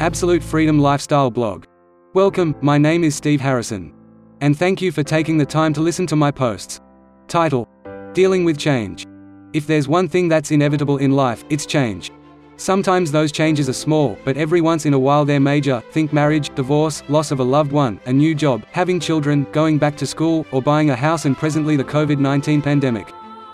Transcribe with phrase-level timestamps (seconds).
[0.00, 1.64] Absolute Freedom Lifestyle Blog.
[2.14, 3.92] Welcome, my name is Steve Harrison.
[4.40, 6.80] And thank you for taking the time to listen to my posts.
[7.28, 7.68] Title
[8.12, 9.06] Dealing with Change.
[9.52, 12.10] If there's one thing that's inevitable in life, it's change.
[12.56, 15.82] Sometimes those changes are small, but every once in a while they're major.
[15.92, 19.96] Think marriage, divorce, loss of a loved one, a new job, having children, going back
[19.98, 23.12] to school, or buying a house, and presently the COVID 19 pandemic.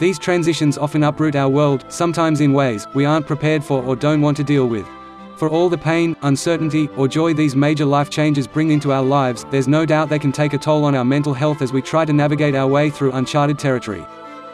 [0.00, 4.20] These transitions often uproot our world, sometimes in ways we aren't prepared for or don't
[4.20, 4.88] want to deal with.
[5.36, 9.44] For all the pain, uncertainty, or joy these major life changes bring into our lives,
[9.52, 12.04] there's no doubt they can take a toll on our mental health as we try
[12.04, 14.04] to navigate our way through uncharted territory.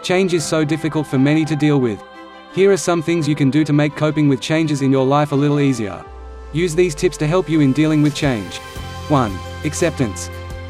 [0.02, 2.02] Change is so difficult for many to deal with.
[2.52, 5.32] Here are some things you can do to make coping with changes in your life
[5.32, 6.04] a little easier.
[6.52, 8.58] Use these tips to help you in dealing with change.
[9.08, 9.38] 1.
[9.64, 10.28] Acceptance.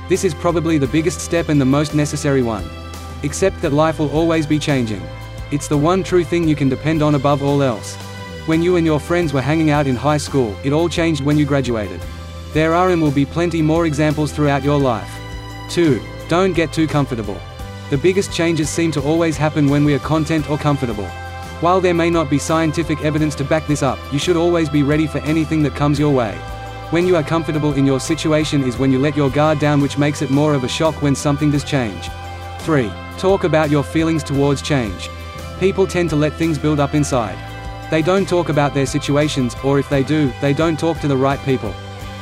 [0.09, 2.69] This is probably the biggest step and the most necessary one.
[3.23, 5.03] Accept that life will always be changing.
[5.51, 7.97] It's the one true thing you can depend on above all else.
[8.47, 11.37] When you and your friends were hanging out in high school, it all changed when
[11.37, 12.01] you graduated.
[12.55, 15.11] There are and will be plenty more examples throughout your life.
[15.69, 16.01] 2.
[16.29, 17.39] Don't get too comfortable.
[17.91, 21.07] The biggest changes seem to always happen when we are content or comfortable.
[21.61, 24.83] While there may not be scientific evidence to back this up, you should always be
[24.83, 26.35] ready for anything that comes your way.
[26.89, 29.99] When you are comfortable in your situation is when you let your guard down which
[29.99, 32.09] makes it more of a shock when something does change.
[32.61, 32.91] 3.
[33.21, 35.11] Talk about your feelings towards change.
[35.59, 37.37] People tend to let things build up inside.
[37.91, 41.19] They don't talk about their situations, or if they do, they don't talk to the
[41.19, 41.75] right people.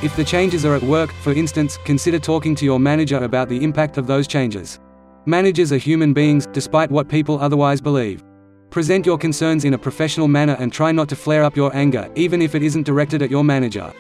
[0.03, 3.63] If the changes are at work, for instance, consider talking to your manager about the
[3.63, 4.81] impact of those changes.
[5.25, 8.25] Managers are human beings, despite what people otherwise believe.
[8.71, 12.11] Present your concerns in a professional manner and try not to flare up your anger,
[12.17, 13.93] even if it isn't directed at your manager.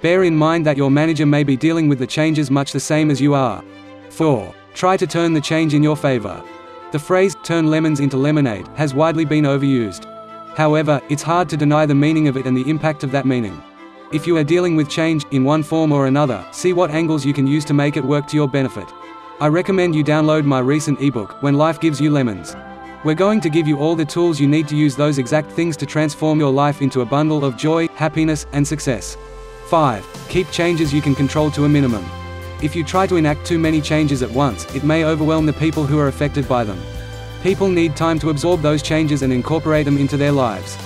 [0.00, 3.10] Bear in mind that your manager may be dealing with the changes much the same
[3.10, 3.62] as you are.
[4.08, 4.54] 4.
[4.72, 6.42] Try to turn the change in your favor.
[6.92, 10.04] The phrase, turn lemons into lemonade, has widely been overused.
[10.56, 13.60] However, it's hard to deny the meaning of it and the impact of that meaning.
[14.12, 17.34] If you are dealing with change, in one form or another, see what angles you
[17.34, 18.86] can use to make it work to your benefit.
[19.40, 22.54] I recommend you download my recent ebook, When Life Gives You Lemons.
[23.04, 25.76] We're going to give you all the tools you need to use those exact things
[25.78, 29.16] to transform your life into a bundle of joy, happiness, and success.
[29.66, 30.06] 5.
[30.28, 32.04] Keep changes you can control to a minimum.
[32.62, 35.84] If you try to enact too many changes at once, it may overwhelm the people
[35.84, 36.80] who are affected by them.
[37.42, 40.78] People need time to absorb those changes and incorporate them into their lives.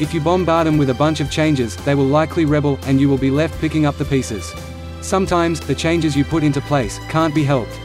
[0.00, 3.10] If you bombard them with a bunch of changes, they will likely rebel, and you
[3.10, 4.54] will be left picking up the pieces.
[5.02, 7.78] Sometimes, the changes you put into place can't be helped.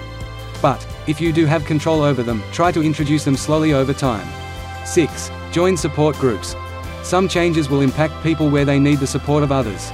[0.62, 4.28] But, if you do have control over them, try to introduce them slowly over time.
[4.86, 5.30] 6.
[5.52, 6.56] Join support groups.
[7.04, 9.92] Some changes will impact people where they need the support of others.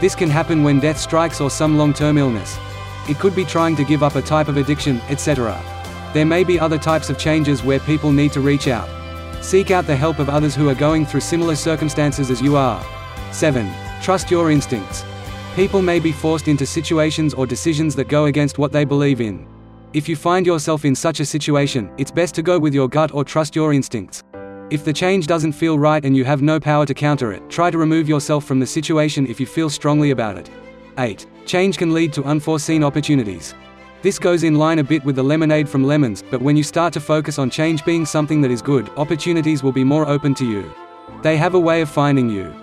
[0.00, 2.58] This can happen when death strikes or some long-term illness.
[3.08, 5.60] It could be trying to give up a type of addiction, etc.
[6.14, 8.88] There may be other types of changes where people need to reach out.
[9.42, 12.84] Seek out the help of others who are going through similar circumstances as you are.
[13.32, 13.68] 7.
[14.02, 15.04] Trust your instincts.
[15.56, 19.46] People may be forced into situations or decisions that go against what they believe in.
[19.92, 23.12] If you find yourself in such a situation, it's best to go with your gut
[23.12, 24.22] or trust your instincts.
[24.70, 27.70] If the change doesn't feel right and you have no power to counter it, try
[27.70, 30.50] to remove yourself from the situation if you feel strongly about it.
[30.96, 31.26] 8.
[31.46, 33.54] Change can lead to unforeseen opportunities.
[34.00, 36.92] This goes in line a bit with the lemonade from lemons, but when you start
[36.94, 40.46] to focus on change being something that is good, opportunities will be more open to
[40.46, 40.72] you.
[41.22, 42.54] They have a way of finding you.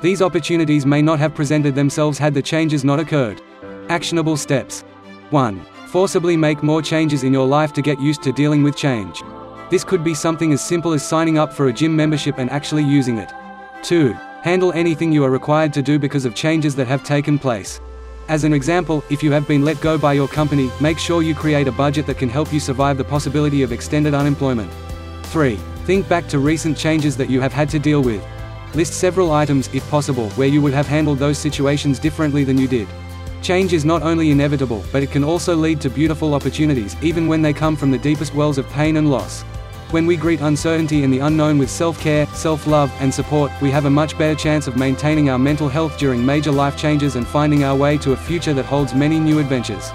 [0.00, 3.42] These opportunities may not have presented themselves had the changes not occurred.
[3.88, 4.82] Actionable steps.
[5.30, 5.60] 1.
[5.88, 9.22] Forcibly make more changes in your life to get used to dealing with change.
[9.70, 12.84] This could be something as simple as signing up for a gym membership and actually
[12.84, 13.32] using it.
[13.82, 14.12] 2.
[14.42, 17.80] Handle anything you are required to do because of changes that have taken place.
[18.28, 21.34] As an example, if you have been let go by your company, make sure you
[21.34, 24.70] create a budget that can help you survive the possibility of extended unemployment.
[25.28, 25.56] 3.
[25.86, 28.22] Think back to recent changes that you have had to deal with.
[28.74, 32.68] List several items, if possible, where you would have handled those situations differently than you
[32.68, 32.86] did.
[33.40, 37.40] Change is not only inevitable, but it can also lead to beautiful opportunities, even when
[37.40, 39.42] they come from the deepest wells of pain and loss.
[39.90, 43.90] When we greet uncertainty and the unknown with self-care, self-love, and support, we have a
[43.90, 47.74] much better chance of maintaining our mental health during major life changes and finding our
[47.74, 49.88] way to a future that holds many new adventures.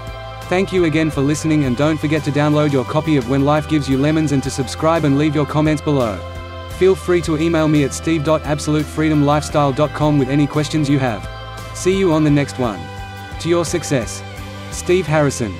[0.48, 3.68] Thank you again for listening and don't forget to download your copy of When Life
[3.68, 6.18] Gives You Lemons and to subscribe and leave your comments below.
[6.70, 11.24] Feel free to email me at steve.absolutefreedomlifestyle.com with any questions you have.
[11.76, 12.80] See you on the next one.
[13.40, 14.24] To your success.
[14.72, 15.54] Steve Harrison.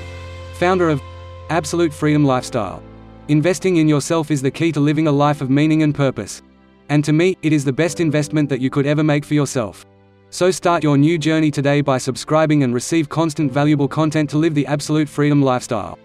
[0.55, 1.01] Founder of
[1.49, 2.83] Absolute Freedom Lifestyle.
[3.27, 6.43] Investing in yourself is the key to living a life of meaning and purpose.
[6.89, 9.83] And to me, it is the best investment that you could ever make for yourself.
[10.29, 14.53] So start your new journey today by subscribing and receive constant valuable content to live
[14.53, 15.97] the absolute freedom lifestyle.